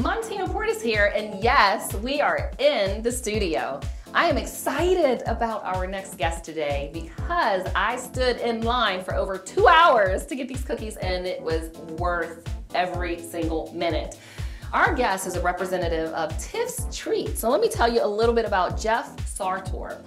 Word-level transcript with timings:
Montina 0.00 0.48
Portis 0.48 0.80
here, 0.80 1.12
and 1.14 1.44
yes, 1.44 1.92
we 1.96 2.22
are 2.22 2.50
in 2.58 3.02
the 3.02 3.12
studio. 3.12 3.78
I 4.14 4.30
am 4.30 4.38
excited 4.38 5.22
about 5.26 5.62
our 5.62 5.86
next 5.86 6.16
guest 6.16 6.42
today 6.42 6.88
because 6.90 7.66
I 7.76 7.96
stood 7.96 8.38
in 8.38 8.62
line 8.62 9.04
for 9.04 9.14
over 9.14 9.36
two 9.36 9.68
hours 9.68 10.24
to 10.24 10.36
get 10.36 10.48
these 10.48 10.64
cookies, 10.64 10.96
and 10.96 11.26
it 11.26 11.42
was 11.42 11.68
worth 11.98 12.48
every 12.74 13.20
single 13.20 13.70
minute. 13.74 14.16
Our 14.72 14.94
guest 14.94 15.26
is 15.26 15.36
a 15.36 15.42
representative 15.42 16.14
of 16.14 16.36
Tiff's 16.38 16.86
Treats. 16.96 17.38
So 17.38 17.50
let 17.50 17.60
me 17.60 17.68
tell 17.68 17.92
you 17.92 18.02
a 18.02 18.08
little 18.08 18.34
bit 18.34 18.46
about 18.46 18.80
Jeff 18.80 19.28
Sartor. 19.28 20.00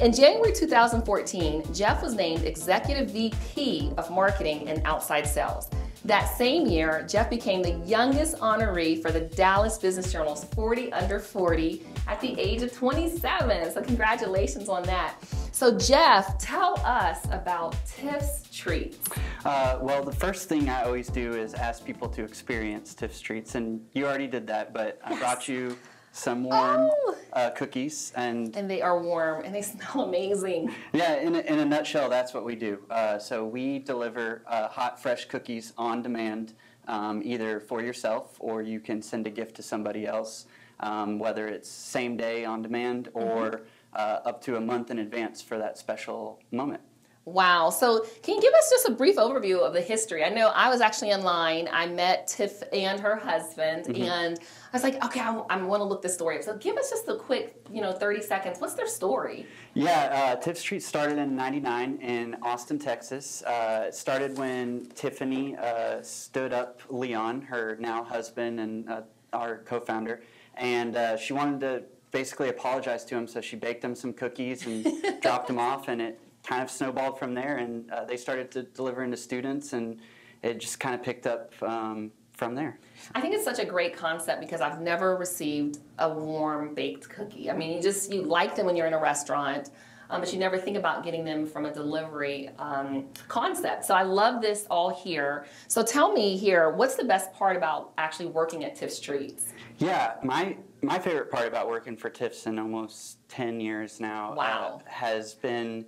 In 0.00 0.12
January 0.12 0.52
2014, 0.52 1.74
Jeff 1.74 2.04
was 2.04 2.14
named 2.14 2.44
Executive 2.44 3.10
VP 3.10 3.94
of 3.98 4.12
Marketing 4.12 4.68
and 4.68 4.80
Outside 4.84 5.26
Sales. 5.26 5.70
That 6.04 6.36
same 6.36 6.66
year, 6.66 7.06
Jeff 7.08 7.30
became 7.30 7.62
the 7.62 7.72
youngest 7.86 8.36
honoree 8.36 9.00
for 9.00 9.10
the 9.10 9.20
Dallas 9.20 9.78
Business 9.78 10.12
Journal's 10.12 10.44
40 10.44 10.92
Under 10.92 11.18
40 11.18 11.82
at 12.06 12.20
the 12.20 12.38
age 12.38 12.60
of 12.62 12.74
27. 12.74 13.72
So, 13.72 13.80
congratulations 13.80 14.68
on 14.68 14.82
that. 14.82 15.16
So, 15.52 15.78
Jeff, 15.78 16.36
tell 16.36 16.78
us 16.84 17.24
about 17.30 17.74
Tiff's 17.86 18.42
Treats. 18.52 18.98
Uh, 19.46 19.78
well, 19.80 20.04
the 20.04 20.12
first 20.12 20.46
thing 20.46 20.68
I 20.68 20.82
always 20.82 21.08
do 21.08 21.32
is 21.32 21.54
ask 21.54 21.82
people 21.84 22.08
to 22.10 22.22
experience 22.22 22.92
Tiff's 22.92 23.20
Treats, 23.20 23.54
and 23.54 23.80
you 23.94 24.04
already 24.06 24.26
did 24.26 24.46
that, 24.48 24.74
but 24.74 24.98
I 25.02 25.18
brought 25.18 25.48
you 25.48 25.78
some 26.14 26.44
warm 26.44 26.88
oh. 26.92 27.16
uh, 27.32 27.50
cookies 27.50 28.12
and 28.14 28.54
and 28.56 28.70
they 28.70 28.80
are 28.80 29.02
warm 29.02 29.44
and 29.44 29.52
they 29.52 29.60
smell 29.62 30.02
amazing 30.02 30.72
yeah 30.92 31.16
in 31.16 31.34
a, 31.34 31.40
in 31.40 31.58
a 31.58 31.64
nutshell 31.64 32.08
that's 32.08 32.32
what 32.32 32.44
we 32.44 32.54
do 32.54 32.78
uh, 32.90 33.18
so 33.18 33.44
we 33.44 33.80
deliver 33.80 34.42
uh, 34.46 34.68
hot 34.68 35.02
fresh 35.02 35.24
cookies 35.24 35.72
on 35.76 36.02
demand 36.02 36.54
um, 36.86 37.20
either 37.24 37.58
for 37.58 37.82
yourself 37.82 38.36
or 38.38 38.62
you 38.62 38.78
can 38.78 39.02
send 39.02 39.26
a 39.26 39.30
gift 39.30 39.56
to 39.56 39.62
somebody 39.62 40.06
else 40.06 40.46
um, 40.80 41.18
whether 41.18 41.48
it's 41.48 41.68
same 41.68 42.16
day 42.16 42.44
on 42.44 42.62
demand 42.62 43.08
or 43.12 43.50
mm-hmm. 43.50 43.64
Uh, 43.96 44.18
up 44.24 44.42
to 44.42 44.56
a 44.56 44.60
month 44.60 44.90
in 44.90 44.98
advance 44.98 45.40
for 45.40 45.56
that 45.56 45.78
special 45.78 46.40
moment 46.50 46.80
Wow. 47.26 47.70
So, 47.70 48.04
can 48.22 48.34
you 48.34 48.42
give 48.42 48.52
us 48.52 48.68
just 48.68 48.86
a 48.86 48.92
brief 48.92 49.16
overview 49.16 49.60
of 49.60 49.72
the 49.72 49.80
history? 49.80 50.24
I 50.24 50.28
know 50.28 50.48
I 50.48 50.68
was 50.68 50.82
actually 50.82 51.10
in 51.10 51.22
line. 51.22 51.70
I 51.72 51.86
met 51.86 52.26
Tiff 52.26 52.62
and 52.70 53.00
her 53.00 53.16
husband, 53.16 53.86
mm-hmm. 53.86 54.02
and 54.02 54.38
I 54.38 54.76
was 54.76 54.82
like, 54.82 55.02
okay, 55.02 55.20
I, 55.20 55.32
I 55.48 55.56
want 55.62 55.80
to 55.80 55.84
look 55.84 56.02
this 56.02 56.12
story 56.12 56.36
up. 56.36 56.42
So, 56.42 56.54
give 56.58 56.76
us 56.76 56.90
just 56.90 57.08
a 57.08 57.16
quick, 57.16 57.64
you 57.72 57.80
know, 57.80 57.92
30 57.92 58.20
seconds. 58.20 58.60
What's 58.60 58.74
their 58.74 58.86
story? 58.86 59.46
Yeah, 59.72 60.34
uh, 60.34 60.36
Tiff's 60.36 60.62
Treats 60.62 60.84
started 60.84 61.16
in 61.16 61.34
99 61.34 61.96
in 62.02 62.36
Austin, 62.42 62.78
Texas. 62.78 63.42
Uh, 63.42 63.86
it 63.88 63.94
started 63.94 64.36
when 64.36 64.84
Tiffany 64.94 65.56
uh, 65.56 66.02
stood 66.02 66.52
up 66.52 66.82
Leon, 66.90 67.40
her 67.42 67.78
now 67.80 68.04
husband 68.04 68.60
and 68.60 68.88
uh, 68.90 69.00
our 69.32 69.58
co 69.64 69.80
founder, 69.80 70.22
and 70.56 70.94
uh, 70.94 71.16
she 71.16 71.32
wanted 71.32 71.60
to 71.60 71.84
basically 72.10 72.50
apologize 72.50 73.04
to 73.06 73.16
him, 73.16 73.26
so 73.26 73.40
she 73.40 73.56
baked 73.56 73.82
him 73.82 73.94
some 73.94 74.12
cookies 74.12 74.66
and 74.66 74.86
dropped 75.22 75.48
him 75.48 75.58
off, 75.58 75.88
and 75.88 76.02
it 76.02 76.20
kind 76.44 76.62
of 76.62 76.70
snowballed 76.70 77.18
from 77.18 77.34
there, 77.34 77.56
and 77.56 77.90
uh, 77.90 78.04
they 78.04 78.16
started 78.16 78.50
to 78.52 78.62
deliver 78.62 79.02
into 79.02 79.16
students, 79.16 79.72
and 79.72 79.98
it 80.42 80.60
just 80.60 80.78
kind 80.78 80.94
of 80.94 81.02
picked 81.02 81.26
up 81.26 81.52
um, 81.62 82.12
from 82.32 82.54
there. 82.54 82.78
I 83.14 83.20
think 83.20 83.34
it's 83.34 83.44
such 83.44 83.58
a 83.58 83.64
great 83.64 83.96
concept 83.96 84.40
because 84.40 84.60
I've 84.60 84.80
never 84.80 85.16
received 85.16 85.78
a 85.98 86.08
warm 86.08 86.74
baked 86.74 87.08
cookie. 87.08 87.50
I 87.50 87.56
mean, 87.56 87.76
you 87.76 87.82
just 87.82 88.12
you 88.12 88.22
like 88.22 88.54
them 88.54 88.66
when 88.66 88.76
you're 88.76 88.86
in 88.86 88.94
a 88.94 89.00
restaurant. 89.00 89.70
Um, 90.10 90.20
but 90.20 90.30
you 90.34 90.38
never 90.38 90.58
think 90.58 90.76
about 90.76 91.02
getting 91.02 91.24
them 91.24 91.46
from 91.46 91.64
a 91.64 91.72
delivery 91.72 92.50
um, 92.58 93.06
concept. 93.26 93.86
So 93.86 93.94
I 93.94 94.02
love 94.02 94.42
this 94.42 94.66
all 94.70 94.90
here. 94.90 95.46
So 95.66 95.82
tell 95.82 96.12
me 96.12 96.36
here, 96.36 96.68
what's 96.68 96.94
the 96.94 97.04
best 97.04 97.32
part 97.32 97.56
about 97.56 97.94
actually 97.96 98.26
working 98.26 98.64
at 98.64 98.76
Tiff's 98.76 99.00
Treats? 99.00 99.54
Yeah, 99.78 100.16
my 100.22 100.58
my 100.82 100.98
favorite 100.98 101.30
part 101.30 101.48
about 101.48 101.68
working 101.68 101.96
for 101.96 102.10
Tiff's 102.10 102.46
in 102.46 102.58
almost 102.58 103.26
ten 103.28 103.60
years 103.60 103.98
now 103.98 104.32
uh, 104.32 104.36
wow. 104.36 104.82
uh, 104.84 104.90
has 104.90 105.34
been 105.34 105.86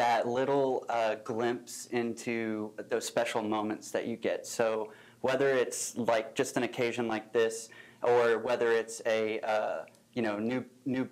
that 0.00 0.26
little 0.26 0.86
uh, 0.88 1.16
glimpse 1.24 1.84
into 1.90 2.72
those 2.88 3.04
special 3.04 3.42
moments 3.42 3.90
that 3.90 4.06
you 4.06 4.16
get. 4.16 4.46
So 4.46 4.94
whether 5.20 5.50
it's 5.50 5.94
like 5.98 6.34
just 6.34 6.56
an 6.56 6.62
occasion 6.62 7.06
like 7.06 7.34
this, 7.34 7.68
or 8.02 8.38
whether 8.38 8.72
it's 8.72 9.02
a 9.04 9.40
uh, 9.40 9.84
you 10.14 10.22
know 10.22 10.38
new 10.38 10.64
new 10.86 11.06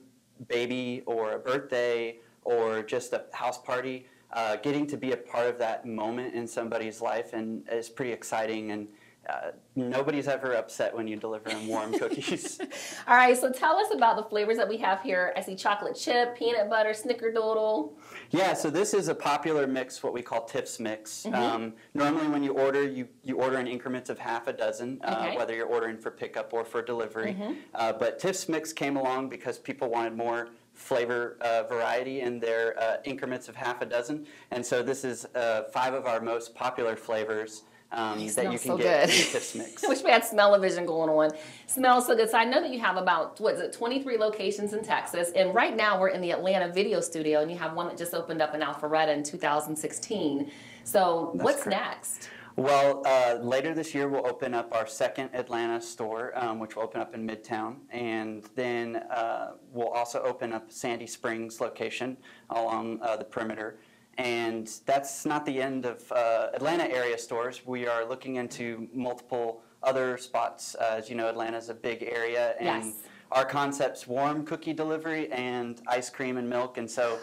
baby 0.48 1.02
or 1.04 1.32
a 1.32 1.38
birthday 1.38 2.16
or 2.44 2.82
just 2.82 3.12
a 3.12 3.24
house 3.34 3.58
party, 3.58 4.06
uh, 4.32 4.56
getting 4.56 4.86
to 4.86 4.96
be 4.96 5.12
a 5.12 5.18
part 5.18 5.46
of 5.48 5.58
that 5.58 5.84
moment 5.84 6.34
in 6.34 6.46
somebody's 6.46 7.02
life 7.02 7.34
and 7.34 7.68
is 7.70 7.90
pretty 7.90 8.12
exciting 8.12 8.70
and 8.70 8.88
uh, 9.28 9.50
nobody's 9.76 10.26
ever 10.26 10.54
upset 10.54 10.94
when 10.94 11.06
you 11.06 11.16
deliver 11.16 11.50
them 11.50 11.66
warm 11.68 11.92
cookies. 11.98 12.58
All 13.06 13.14
right, 13.14 13.36
so 13.36 13.52
tell 13.52 13.76
us 13.76 13.92
about 13.92 14.16
the 14.16 14.22
flavors 14.22 14.56
that 14.56 14.68
we 14.68 14.78
have 14.78 15.02
here. 15.02 15.34
I 15.36 15.42
see 15.42 15.54
chocolate 15.54 15.96
chip, 15.96 16.36
peanut 16.36 16.70
butter, 16.70 16.90
snickerdoodle. 16.90 17.92
Yeah, 18.30 18.54
so 18.54 18.70
this 18.70 18.94
is 18.94 19.08
a 19.08 19.14
popular 19.14 19.66
mix, 19.66 20.02
what 20.02 20.14
we 20.14 20.22
call 20.22 20.44
Tiff's 20.44 20.80
mix. 20.80 21.24
Mm-hmm. 21.24 21.34
Um, 21.34 21.74
normally, 21.92 22.28
when 22.28 22.42
you 22.42 22.52
order, 22.52 22.86
you, 22.86 23.06
you 23.22 23.36
order 23.36 23.58
in 23.58 23.66
increments 23.66 24.08
of 24.08 24.18
half 24.18 24.46
a 24.46 24.52
dozen, 24.52 24.98
uh, 25.04 25.16
okay. 25.18 25.36
whether 25.36 25.54
you're 25.54 25.66
ordering 25.66 25.98
for 25.98 26.10
pickup 26.10 26.54
or 26.54 26.64
for 26.64 26.80
delivery. 26.80 27.34
Mm-hmm. 27.34 27.52
Uh, 27.74 27.92
but 27.92 28.18
Tiff's 28.18 28.48
mix 28.48 28.72
came 28.72 28.96
along 28.96 29.28
because 29.28 29.58
people 29.58 29.90
wanted 29.90 30.16
more 30.16 30.48
flavor 30.72 31.36
uh, 31.40 31.64
variety 31.64 32.20
in 32.20 32.38
their 32.38 32.80
uh, 32.80 32.96
increments 33.04 33.48
of 33.48 33.56
half 33.56 33.82
a 33.82 33.86
dozen. 33.86 34.26
And 34.52 34.64
so 34.64 34.82
this 34.82 35.04
is 35.04 35.26
uh, 35.34 35.64
five 35.72 35.92
of 35.92 36.06
our 36.06 36.20
most 36.20 36.54
popular 36.54 36.96
flavors 36.96 37.64
um, 37.90 38.18
that 38.18 38.44
you 38.52 38.58
can 38.58 38.58
so 38.58 38.76
get 38.76 39.08
good. 39.08 39.14
in 39.14 39.24
Tiff's 39.32 39.54
Mix. 39.54 39.84
I 39.84 39.88
wish 39.88 40.02
we 40.02 40.10
had 40.10 40.24
smell-o-vision 40.24 40.84
going 40.84 41.08
on. 41.08 41.30
Smells 41.66 42.06
so 42.06 42.14
good. 42.14 42.28
So 42.28 42.36
I 42.36 42.44
know 42.44 42.60
that 42.60 42.70
you 42.70 42.80
have 42.80 42.96
about, 42.96 43.40
what 43.40 43.54
is 43.54 43.60
it, 43.60 43.72
23 43.72 44.18
locations 44.18 44.74
in 44.74 44.82
Texas. 44.82 45.30
And 45.34 45.54
right 45.54 45.74
now 45.74 45.98
we're 45.98 46.08
in 46.08 46.20
the 46.20 46.32
Atlanta 46.32 46.70
video 46.72 47.00
studio 47.00 47.40
and 47.40 47.50
you 47.50 47.56
have 47.56 47.74
one 47.74 47.88
that 47.88 47.96
just 47.96 48.14
opened 48.14 48.42
up 48.42 48.54
in 48.54 48.60
Alpharetta 48.60 49.14
in 49.16 49.22
2016. 49.22 50.50
So 50.84 51.30
That's 51.32 51.44
what's 51.44 51.62
correct. 51.62 51.80
next? 51.80 52.28
Well, 52.56 53.02
uh, 53.06 53.38
later 53.40 53.72
this 53.72 53.94
year 53.94 54.08
we'll 54.08 54.26
open 54.26 54.52
up 54.52 54.74
our 54.74 54.86
second 54.86 55.30
Atlanta 55.32 55.80
store, 55.80 56.32
um, 56.36 56.58
which 56.58 56.74
will 56.74 56.82
open 56.82 57.00
up 57.00 57.14
in 57.14 57.24
Midtown, 57.24 57.76
and 57.90 58.42
then 58.56 58.96
uh, 58.96 59.52
we'll 59.72 59.90
also 59.90 60.20
open 60.22 60.52
up 60.52 60.68
Sandy 60.68 61.06
Springs 61.06 61.60
location 61.60 62.16
along 62.50 63.00
uh, 63.00 63.16
the 63.16 63.24
perimeter. 63.24 63.78
And 64.18 64.68
that's 64.84 65.24
not 65.24 65.46
the 65.46 65.62
end 65.62 65.86
of 65.86 66.10
uh, 66.10 66.48
Atlanta 66.52 66.84
area 66.90 67.16
stores. 67.16 67.62
We 67.64 67.86
are 67.86 68.04
looking 68.04 68.36
into 68.36 68.88
multiple 68.92 69.62
other 69.84 70.18
spots. 70.18 70.74
Uh, 70.74 70.96
as 70.98 71.08
you 71.08 71.14
know, 71.14 71.28
Atlanta 71.28 71.56
is 71.56 71.68
a 71.68 71.74
big 71.74 72.02
area, 72.02 72.54
and 72.58 72.86
yes. 72.86 72.94
our 73.30 73.44
concept's 73.44 74.08
warm 74.08 74.44
cookie 74.44 74.72
delivery 74.72 75.30
and 75.30 75.80
ice 75.86 76.10
cream 76.10 76.36
and 76.36 76.50
milk. 76.50 76.78
And 76.78 76.90
so, 76.90 77.18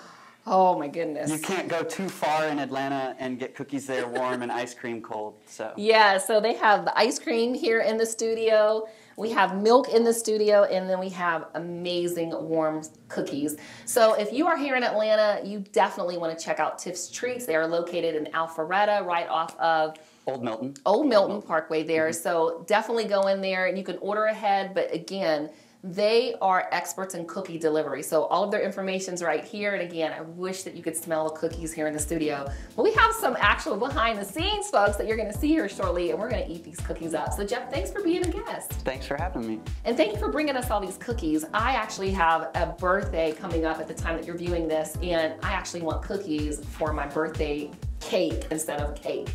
oh 0.45 0.77
my 0.77 0.87
goodness, 0.87 1.29
you 1.29 1.39
can't 1.39 1.67
go 1.67 1.83
too 1.83 2.09
far 2.09 2.47
in 2.47 2.59
Atlanta 2.59 3.15
and 3.19 3.39
get 3.39 3.55
cookies 3.55 3.87
there 3.87 4.07
warm 4.07 4.41
and 4.41 4.51
ice 4.51 4.73
cream 4.73 5.01
cold. 5.01 5.35
So 5.45 5.73
yeah, 5.75 6.17
so 6.17 6.39
they 6.39 6.53
have 6.55 6.85
the 6.85 6.97
ice 6.97 7.19
cream 7.19 7.53
here 7.53 7.81
in 7.81 7.97
the 7.97 8.05
studio. 8.05 8.87
We 9.17 9.31
have 9.31 9.61
milk 9.61 9.87
in 9.89 10.03
the 10.03 10.13
studio, 10.13 10.63
and 10.63 10.89
then 10.89 10.99
we 10.99 11.07
have 11.09 11.45
amazing 11.53 12.31
warm 12.31 12.81
cookies. 13.07 13.55
So 13.85 14.13
if 14.15 14.33
you 14.33 14.45
are 14.47 14.57
here 14.57 14.75
in 14.75 14.83
Atlanta, 14.83 15.41
you 15.47 15.59
definitely 15.71 16.17
want 16.17 16.37
to 16.37 16.43
check 16.43 16.59
out 16.59 16.79
Tiff's 16.79 17.09
Treats. 17.09 17.45
They 17.45 17.55
are 17.55 17.65
located 17.65 18.15
in 18.15 18.25
Alpharetta, 18.33 19.05
right 19.05 19.27
off 19.29 19.57
of 19.57 19.95
Old 20.27 20.43
Milton. 20.43 20.73
Old 20.85 21.07
Milton 21.07 21.41
Parkway 21.41 21.83
there. 21.83 22.09
Mm-hmm. 22.09 22.21
So 22.21 22.65
definitely 22.67 23.05
go 23.05 23.27
in 23.27 23.41
there 23.41 23.67
and 23.67 23.77
you 23.77 23.83
can 23.83 23.97
order 23.99 24.25
ahead. 24.25 24.73
But 24.73 24.93
again, 24.93 25.49
they 25.85 26.33
are 26.41 26.67
experts 26.71 27.13
in 27.13 27.25
cookie 27.27 27.59
delivery. 27.59 28.01
So 28.01 28.23
all 28.25 28.43
of 28.43 28.49
their 28.49 28.61
information's 28.61 29.21
right 29.21 29.43
here. 29.43 29.75
And 29.75 29.83
again, 29.83 30.11
I 30.11 30.21
wish 30.21 30.63
that 30.63 30.75
you 30.75 30.81
could 30.81 30.95
smell 30.95 31.29
the 31.29 31.35
cookies 31.35 31.71
here 31.71 31.85
in 31.85 31.93
the 31.93 31.99
studio. 31.99 32.49
But 32.75 32.83
we 32.83 32.93
have 32.93 33.13
some 33.13 33.37
actual 33.39 33.77
behind 33.77 34.19
the 34.19 34.25
scenes 34.25 34.69
folks 34.69 34.97
that 34.97 35.05
you're 35.05 35.17
gonna 35.17 35.37
see 35.37 35.49
here 35.49 35.69
shortly 35.69 36.09
and 36.09 36.19
we're 36.19 36.29
gonna 36.29 36.47
eat 36.49 36.63
these 36.63 36.77
cookies 36.77 37.13
up. 37.13 37.33
So 37.33 37.45
Jeff, 37.45 37.71
thanks 37.71 37.91
for 37.91 38.01
being 38.01 38.25
a 38.25 38.31
guest. 38.31 38.71
Thanks 38.83 39.05
for 39.05 39.15
having 39.15 39.47
me. 39.47 39.59
And 39.83 39.95
thank 39.95 40.13
you 40.13 40.17
for 40.17 40.29
bringing 40.29 40.55
us 40.55 40.71
all 40.71 40.81
these 40.81 40.97
cookies. 40.97 41.45
I 41.53 41.73
actually 41.75 42.11
have 42.11 42.49
a 42.55 42.75
birthday 42.79 43.33
coming 43.33 43.65
up 43.65 43.79
at 43.79 43.87
the 43.87 43.93
time 43.93 44.17
that 44.17 44.25
you're 44.25 44.37
viewing 44.37 44.67
this 44.67 44.97
and 45.03 45.35
I 45.43 45.51
actually 45.51 45.83
want 45.83 46.01
cookies 46.01 46.65
for 46.65 46.93
my 46.93 47.05
birthday 47.05 47.69
cake 47.99 48.47
instead 48.49 48.81
of 48.81 48.95
cake. 48.95 49.29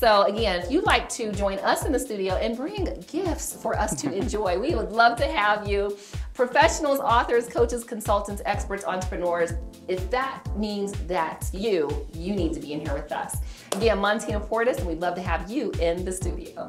So 0.00 0.22
again, 0.22 0.62
if 0.62 0.70
you'd 0.70 0.86
like 0.86 1.10
to 1.10 1.30
join 1.30 1.58
us 1.58 1.84
in 1.84 1.92
the 1.92 1.98
studio 1.98 2.36
and 2.36 2.56
bring 2.56 2.86
gifts 3.06 3.52
for 3.52 3.78
us 3.78 4.00
to 4.00 4.10
enjoy, 4.16 4.58
we 4.58 4.74
would 4.74 4.92
love 4.92 5.18
to 5.18 5.26
have 5.26 5.68
you. 5.68 5.94
Professionals, 6.32 7.00
authors, 7.00 7.46
coaches, 7.46 7.84
consultants, 7.84 8.40
experts, 8.46 8.82
entrepreneurs, 8.86 9.52
if 9.88 10.10
that 10.10 10.42
means 10.56 10.92
that's 11.06 11.52
you, 11.52 12.06
you 12.14 12.34
need 12.34 12.54
to 12.54 12.60
be 12.60 12.72
in 12.72 12.80
here 12.80 12.94
with 12.94 13.12
us. 13.12 13.42
Again, 13.72 13.98
Montina 13.98 14.40
Portis, 14.48 14.78
and 14.78 14.86
we'd 14.86 15.00
love 15.00 15.16
to 15.16 15.20
have 15.20 15.50
you 15.50 15.70
in 15.72 16.02
the 16.02 16.12
studio. 16.12 16.66